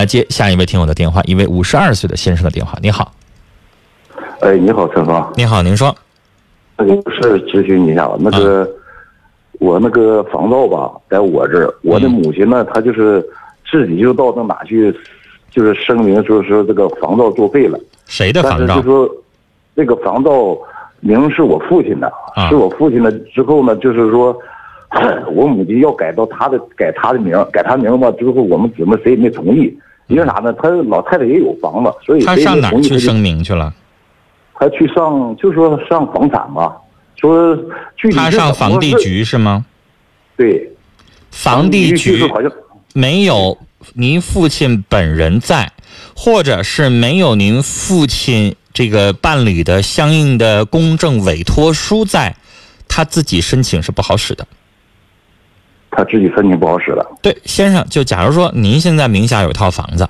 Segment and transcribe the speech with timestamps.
[0.00, 2.78] 来接下一位听友的电话，一位五十二岁的先生的电话。
[2.80, 3.12] 你好，
[4.40, 5.30] 哎，你好，陈芳。
[5.36, 5.94] 你好，您说。
[6.78, 8.66] 那个是咨询你一下，那个、
[9.58, 13.22] 我那个房照吧，在我这儿，我的母亲呢，她就是
[13.70, 14.90] 自己就到那哪去，
[15.50, 17.78] 就是声明说说这个房照作废了。
[18.06, 18.82] 谁的但是房照就？
[18.82, 19.16] 说
[19.76, 20.56] 这个房照
[21.00, 24.34] 名是我父亲的，啊是我父亲的之后呢，就是说。
[25.32, 29.72] 我母亲要改到他的改他的名，改他名吧之后，我们姊妹谁也没同意，
[30.10, 30.52] 因为啥呢？
[30.54, 33.72] 他老太太也有房子，所以他上哪儿去声明去了？
[34.54, 36.76] 他去上，就说上房产吧，
[37.16, 37.56] 说
[37.96, 39.64] 具体他上房地局是吗？
[40.36, 40.70] 对，
[41.30, 42.50] 房地局好像
[42.92, 43.56] 没有
[43.94, 45.70] 您父亲本人在，
[46.16, 52.34] 或者是没有您父亲这个办理的相应的公证委托书在，
[52.88, 54.46] 他自己申请是不好使的。
[55.90, 60.08] 他自己申请不好使了，对，先生，就假如说您现在名下有一套房子，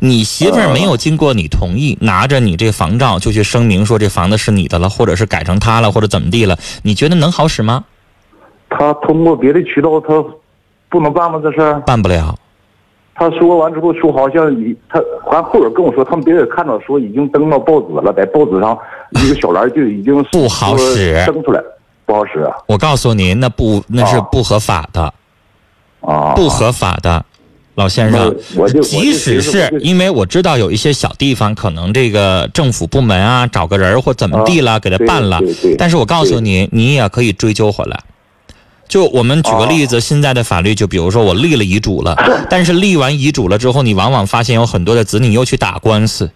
[0.00, 7.84] 你媳妇儿没有经过你同意，拿着你这房照就去声明说这房子是你的了，或者是改成他了，或者怎么地了，你觉得能好使吗？
[8.68, 10.24] 他通过别的渠道他
[10.88, 11.40] 不能办吗？
[11.42, 11.80] 这事儿？
[11.82, 12.36] 办不了。
[13.14, 14.98] 他说完之后说好像你他
[15.30, 18.76] 还后边跟我说，他们别人看到说已经登到报纸了，在报纸上
[19.10, 21.62] 一个小栏就已经不好使说登出来，
[22.04, 25.14] 不好使啊我告诉您，那不那是哦不合法的，
[26.00, 26.34] 啊！
[26.34, 27.24] 不合法的，
[27.76, 28.34] 老先生。
[28.56, 35.40] 我就即使是因为我知道有一些小地方可能这个政府部门啊找个人或怎么地了、啊给他办了
[35.78, 38.00] 但是我告诉你，你也可以追究回来。
[38.88, 42.14] 就我们举个例子，现在的法律就比如说我立了遗嘱了，
[42.50, 46.30] 但是立完遗嘱了之后，你往往发现有很多的子女又去打官司，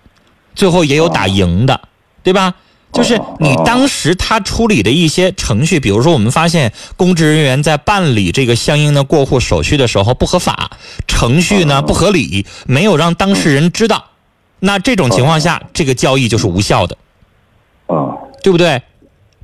[0.55, 1.79] 最后也有打赢的，
[2.23, 2.55] 对吧？
[2.93, 10.71] 就是你当时他处理的一些程序，比如说我们发现公职人员在办理这个相应的过户手续的时候不合法，
[11.07, 14.07] 程序呢不合理，没有让当事人知道，
[14.61, 16.97] 那这种情况下，这个交易就是无效的，
[17.87, 18.81] 啊对不对？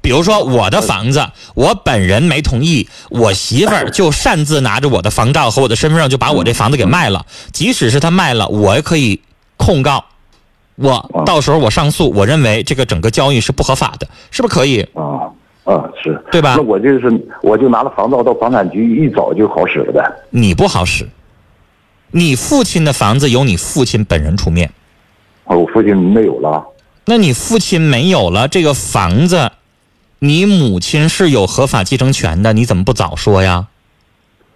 [0.00, 7.24] 比如说我的房子，我本人没同意，我媳妇儿就擅自拿着我的房照和我的身份证就把我这房子给卖了。
[7.52, 9.20] 即使是他卖了，我也可以
[9.56, 10.06] 控告，
[10.76, 14.80] 我到时候我上诉，我认为这个整个交易是不合法的，是不是可以？
[14.94, 15.30] 啊
[15.64, 20.02] 啊是，对吧那我就是我就拿了房照到房产局一找就好使了呗。
[20.30, 21.08] 你不好使，
[22.10, 24.72] 你父亲的房子由你父亲本人出面，
[25.44, 26.64] 啊，我父亲没有了。
[27.04, 29.52] 那你父亲没有了这个房子，
[30.18, 33.66] 你母亲是有合法继承权的，你怎么不早说呀？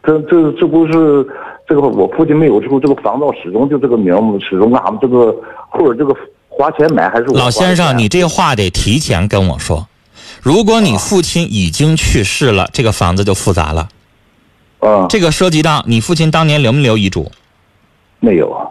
[0.02, 1.26] 这这这不是
[1.68, 5.34] 这个我父亲没有之后，这个房子始终就这个名目，始终俺们这个
[5.68, 6.14] 或者这个
[6.48, 9.86] 花钱买还是我老先生，你这话得提前跟我说。
[10.42, 13.88] 如果你父亲已经去世了，这个房子就复杂了。
[14.78, 17.32] 啊这个涉及到你父亲当年留没留遗嘱？
[18.20, 18.68] 没有啊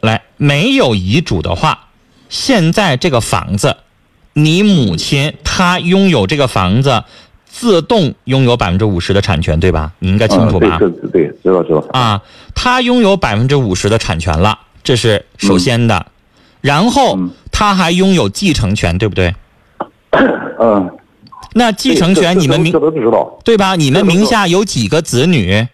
[0.00, 1.86] 来，没有遗嘱的话，
[2.28, 3.76] 现在这个房子，
[4.32, 7.04] 你母亲她拥有这个房子，
[7.52, 9.92] 自动拥有百分之五十的产权，对吧？
[9.98, 10.68] 你应该清楚吧？
[10.70, 12.20] 啊对对对，知道知道啊，
[12.54, 16.06] 他拥有百分之五十的产权了，这是首先的。
[16.62, 19.34] 然后嗯他还拥有继承权，对不对？
[20.58, 20.90] 嗯，
[21.52, 23.76] 那继承权你们名这都知道，对吧？
[23.76, 25.66] 你们名下有几个子女？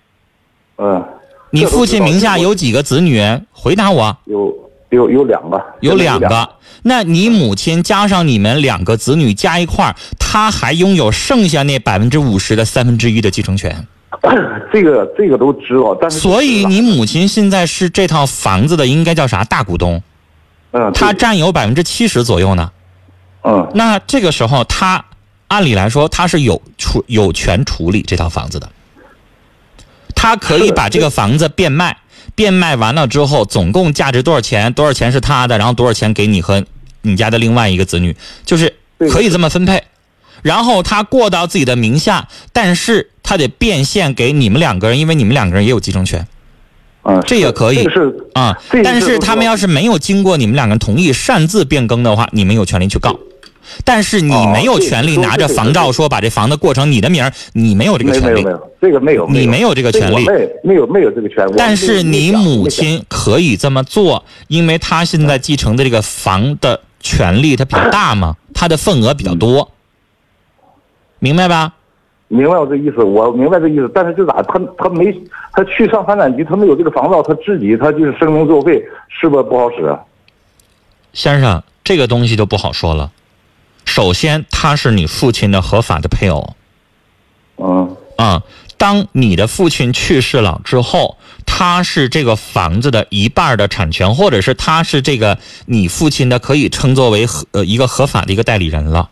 [0.78, 1.04] 嗯，
[1.50, 3.22] 你父亲名下有几个子女？
[3.52, 4.16] 回答我。
[4.24, 4.52] 有
[4.90, 6.48] 有有两个，有两个。
[6.82, 13.86] 那你母亲加上你们两个子女加一块儿，他还拥有剩下那百分之五十的三分之一的继承权。
[14.72, 20.02] 这个这个都知道，但是所以你母亲现在是这套房子的应该叫啥大股东，
[20.70, 22.70] 嗯，她占有百分之七十左右呢。
[23.44, 25.04] 嗯那这个时候，他
[25.46, 28.68] 按理来说他是有处有权处理这套房子的，
[30.14, 31.96] 他可以把这个房子变卖，
[32.34, 34.72] 变卖完了之后，总共价值多少钱？
[34.72, 36.64] 多少钱是他的，然后多少钱给你和
[37.02, 38.74] 你家的另外一个子女，就是
[39.10, 39.82] 可以这么分配。
[40.42, 46.26] 然后他过到自己的名下，但是他得变现给你们两个人，因为你们两个人也有继承权
[47.02, 48.56] 嗯，这也可以这个是啊。
[48.84, 53.18] 但是是他们要是没有经过你们两个人同意擅自变更的话，你们有权利去告。
[53.84, 58.52] 但是你哦没有权利拿着房照说把这房子过成你的名儿，你没有这个权利没没有没。
[58.52, 61.54] 有这个没有，你没有这个权利没没有没有这个权利。
[61.56, 69.70] 但是你母亲可以这么做，因为她现在继承的这个房的权利它比较大嘛，她的份额比较多，
[71.18, 71.74] 明白吧？
[72.28, 75.12] 明白我这意思，我明白这意思，但是就咋他他没
[75.52, 79.84] 他去上房产局，他没有这个房照，他自己他就是声明作废，是不是不好使？
[79.86, 79.98] 啊
[81.14, 83.10] 先生，这个东西就不好说了。
[83.88, 86.54] 首先，他是你父亲的合法的配偶
[87.56, 88.42] 嗯啊。
[88.76, 99.08] 当你的父亲去世了之后，他是这个房子的一半的产权，或者是他是这个你父亲的可以称作为合呃一个合法的一个代理人了，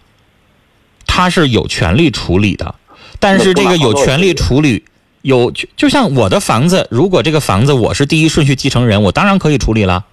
[1.06, 2.76] 他是有权利处理的。
[3.18, 4.84] 但是这个有权利处理，
[5.22, 10.04] 有就就像我的房子，如果这个房子我是第一顺序继承人，我当然可以处理了。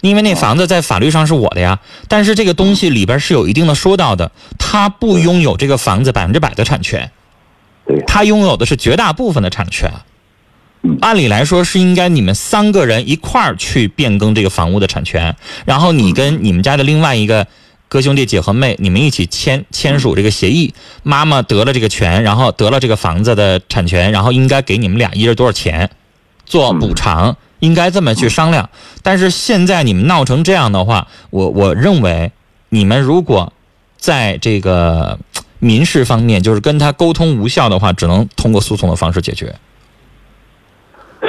[0.00, 7.10] 因为那房子在法律上是我的呀，但是这个东西里边是有一定的说到的，他不拥有这个房子百分之百的产权，
[7.86, 9.90] 对，他拥有的是绝大部分的产权。
[10.82, 15.34] 嗯按理来说是应该你们三个人一块儿去变更这个房屋的产权，
[15.64, 17.48] 然后你跟你们家的另外一个
[17.88, 20.72] 哥兄弟姐和妹，你们一起签签署这个协议，
[21.02, 25.90] 妈妈得了这个权，然后得了这个房子的产权，然后应该给你们俩一人多少钱
[26.46, 28.68] 做补偿，应该这么去商量。
[29.02, 32.32] 但是现在你们闹成这样的话，我我认为
[32.68, 33.52] 你们如果
[33.96, 39.54] 在这个呃民事方面就是跟他沟通无效的话，只能通过诉讼的方式解决。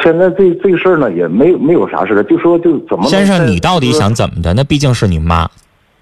[0.04, 4.54] 现在这这个事儿呢，也没没有啥事儿，就说就怎么先生，你到底想怎么的？
[4.54, 5.50] 那毕竟是你妈。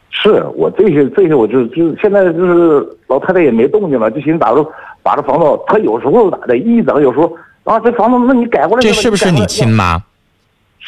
[0.09, 4.65] 是我这些这些，我就就现在就是老太太也没动静了，就寻思咋着
[5.01, 7.31] 把这房子，她有时候咋的，一整有时候
[7.63, 10.01] 啊，这房子那你改过来，这是不是你亲妈？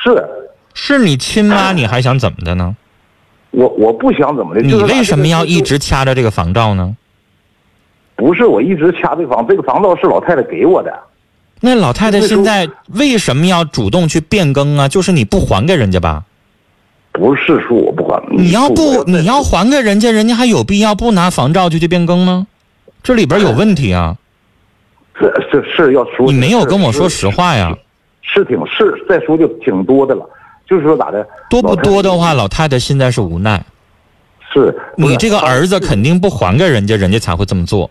[0.03, 0.27] 是，
[0.73, 2.75] 是你亲妈，你还想怎么的呢？
[3.51, 4.61] 我我不想怎么的。
[4.61, 6.95] 你为什么要一直掐着这个房照呢？
[8.15, 10.93] 不是我一直掐这个房，这个房照是老太太给我的。
[11.61, 14.87] 那老太太现在为什么要主动去变更啊？
[14.87, 16.23] 就是你不还给人家吧？
[17.11, 22.47] 不是说我不还，你要不你要还给人家，人家还有必要不拿房照就去变更吗？
[23.01, 24.15] 这里边有问题啊！
[25.19, 27.75] 这这是要说，你没有跟我说实话呀。
[28.21, 30.27] 是挺是再说就挺多的了，
[30.67, 33.63] 就是说咋的，多不多的话，老老太太现在是无奈。
[34.51, 37.89] 是你这个儿子肯定不还给人家，人家才会这么做。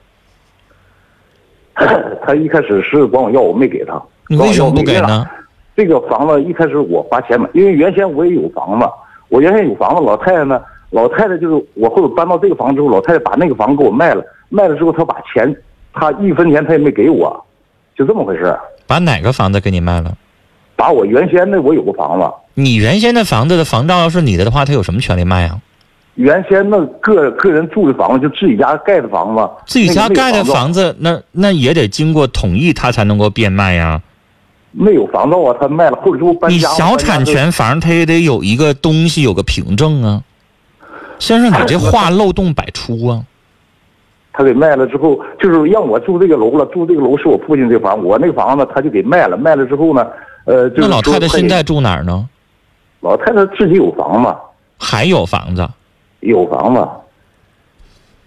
[2.26, 4.02] 他一开始是管我要，我没给他。
[4.26, 5.24] 你为什么不给呢？
[5.76, 8.86] 这个房子一开始我花钱买，因为原先我也有房子，
[9.28, 10.60] 我原先有房子，老太太呢，
[10.90, 15.56] 老太太就是我后头搬到这个房子之后，老太太把那个房子给我卖了，卖了之后她把钱，
[15.92, 17.40] 她一分钱她也没给我，
[17.96, 18.58] 就这么回事。
[18.88, 20.16] 把哪个房子给你卖了？
[20.74, 22.24] 把我原先的我有个房子，
[22.54, 25.60] 你原先的房子的房照要是你的的话，他有什么权利卖啊？
[26.14, 34.00] 原先那个个人住的房子就自己家盖的房子，自己家盖的那个房子，那那也得经过同意，他才能够变卖呀。
[34.72, 36.58] 没有房照啊，他卖了，后来之后搬你。
[36.58, 40.22] 小产权房，他也得有一个东西，有个凭证啊。
[41.18, 43.24] 先生，你这话漏洞百出啊！
[44.38, 50.06] 他给卖了之后，就是让我住这个楼了，住这个楼是我父亲这房，我那个房子他就给卖了，卖了之后呢，
[50.44, 52.28] 呃，就是那老太太现在住哪儿呢？
[53.00, 54.32] 老太太自己有房子，
[54.78, 55.68] 还有房子。
[56.20, 56.88] 有房子。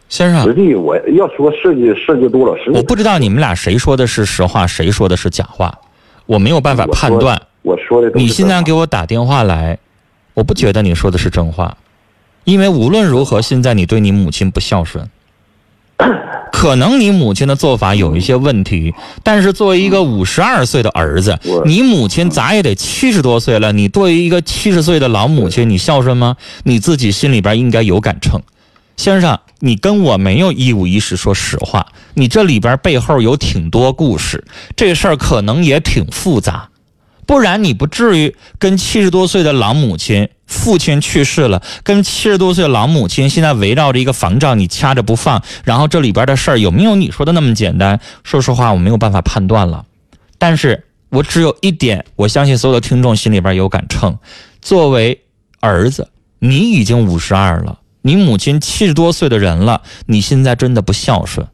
[0.10, 5.74] 先生实，际我要说设计设计多了，实际我不知道你们俩谁说的是实话，谁说的是假话，
[6.26, 7.42] 我没有办法判断。
[7.62, 9.80] 我说的你现在给我打电话来，
[10.34, 11.78] 我不觉得你说的是真话，
[12.44, 15.10] 因为无论如何，现在你对你母亲不孝顺。
[16.52, 18.94] 可能你母亲的做法有一些问题，
[19.24, 26.36] 但是作为一个五十二岁的儿子，你母亲咋也得七十多岁了，你对于一个七十岁的老母亲，你孝顺吗？
[26.64, 28.42] 你自己心里边应该有杆秤。
[28.98, 34.44] 先生，你跟我没有一五一十说实话，你这里边背后有挺多故事，
[34.76, 36.70] 这事儿可能也挺复杂。
[37.26, 48.00] 不然你不至于跟七十多岁的老母亲，父亲去世了，跟七十多岁的老母亲现在围绕着一个房照，你掐着不放，然后这里边的事儿有没有你说的那么简单？
[48.24, 49.86] 说实话，我没有办法判断了。
[50.38, 54.20] 但是我只有一点，我相信所有的听众心里边有杆秤。
[54.62, 55.22] 作为
[55.62, 61.48] 儿子，你已经五十二了，你母亲七十多岁的人了，你现在真的不孝顺。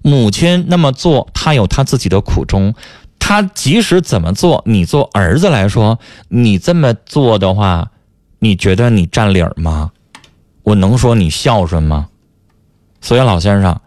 [0.00, 2.74] 母亲那么做，她有她自己的苦衷。
[3.18, 7.90] 她即使怎么做，你做儿子来说，你这么做的话，
[8.38, 9.90] 你觉得你占理儿吗？
[10.62, 12.08] 我能说你孝顺吗？
[13.00, 13.80] 所以老先生，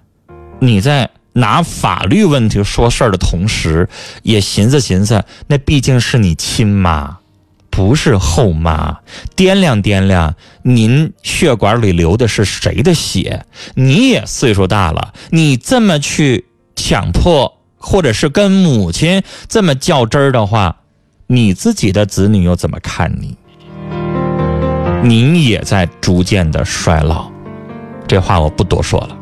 [0.60, 3.88] 你在拿法律问题说事儿的同时，
[4.24, 7.20] 也寻思寻思，那毕竟是你亲妈，
[7.70, 9.00] 不是后妈。
[9.36, 13.46] 掂量掂量，您血管里流的是谁的血？
[13.75, 20.77] 你也岁数大了，你这么去强迫，或者是跟母亲这么较真儿的话，
[21.27, 23.38] 你自己的子女又怎么看你？
[25.03, 27.25] 您也在逐渐的衰老，
[28.08, 29.17] 这话我不多说了。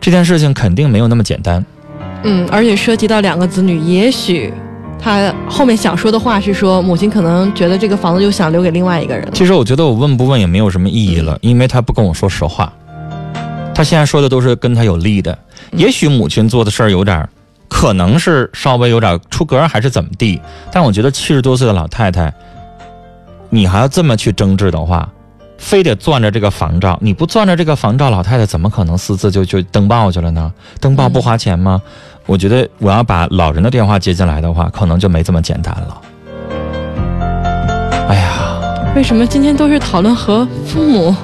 [0.00, 1.62] 这件事情肯定没有那么简单。
[2.22, 4.52] 嗯，而且涉及到两个子女，也许
[4.98, 9.28] 他后面想说的话是说，母亲可能觉得这个房子又想留给另外一个人。
[9.34, 12.72] 其实我觉得我问不问也没有什么意义了，因为他不跟我说实话。
[13.74, 15.38] 他现在说的都是跟他有利的，
[15.72, 17.28] 也许母亲做的事儿有点儿，
[17.68, 20.40] 可能是稍微有点出格还是怎么地，
[20.72, 22.32] 但我觉得七十多岁的老太太，
[23.50, 25.08] 你还要这么去争执的话，
[25.58, 30.52] 非得攥着这个房照，你不攥着这个房照，老太太怎么可能私自就就登报去了呢？
[30.80, 31.80] 登报不花钱吗？
[32.26, 36.00] 我觉得我要把老人的电话接进来的话，可能就没这么简单了。
[38.08, 41.14] 哎呀，为什么今天都是讨论和父母？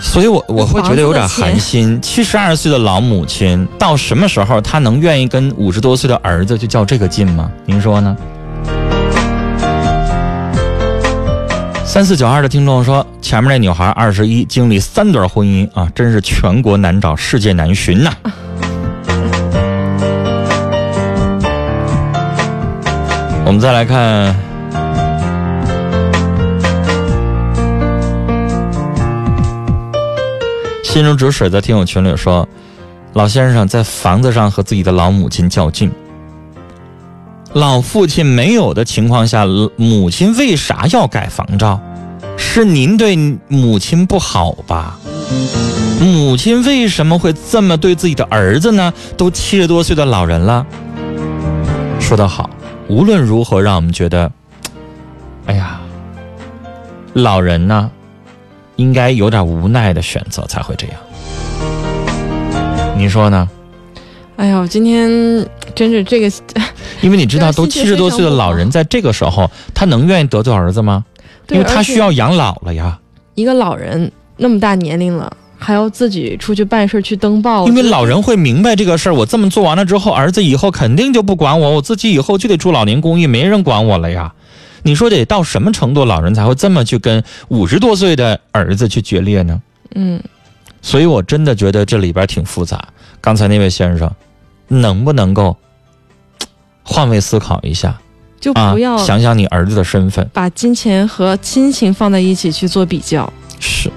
[0.00, 2.00] 所以我我会觉得有点寒心。
[2.02, 7.50] 七十二岁的老母亲，到什么时候她能愿意跟五十多岁的儿子就较这个劲吗？
[7.64, 8.16] 您说呢？
[11.84, 18.12] 三四九二的听众说，前面那女孩二十一，经历三段婚姻啊，真是全国难找，世界难寻呐。
[23.46, 24.36] 我们再来看，
[30.96, 32.48] 心如止水在听友群里说，
[33.12, 35.92] 老先生在房子上和自己的老母亲较劲，
[37.52, 39.44] 老父亲没有的情况下，
[39.76, 41.78] 母亲为啥要改房照？
[42.38, 43.14] 是您对
[43.46, 44.98] 母亲不好吧？
[46.00, 48.90] 母亲为什么会这么对自己的儿子呢？
[49.18, 50.64] 都七十多岁的老人了，
[52.00, 52.48] 说得好。
[52.88, 54.32] 无论如何，让我们觉得，
[55.44, 55.78] 哎呀，
[57.12, 57.90] 老人呢，
[58.76, 60.96] 应该有点无奈的选择才会这样。
[62.96, 63.48] 你说呢？
[64.36, 65.08] 哎呀，今天
[65.74, 66.30] 真是这个，
[67.00, 71.04] 因为你知道，都七十多岁的老人，在这个时候，他能愿意得罪儿子吗？
[71.50, 72.98] 因为他需要养老了呀。
[73.34, 75.36] 一个老人那么大年龄了。
[75.58, 79.14] 还要自己出去办事去登报，因为老人会明白这个事儿。
[79.14, 84.34] 我这么做完了之后，儿子以后肯定就不管我，我自己以后就得住老年公寓，没人管我了呀。
[84.86, 89.60] 你说得到什么程度，老人才会这么去跟五十多岁的儿子去决裂呢？
[89.96, 90.22] 嗯，
[90.80, 92.86] 所以我真的觉得这里边挺复杂。
[93.20, 94.08] 刚才那位先生，
[94.68, 95.56] 能不能够
[96.84, 97.98] 换位思考一下？
[98.38, 103.28] 就不要想想你儿子的身份，把金钱和亲情放在一起去做比较。
[103.58, 103.90] 是。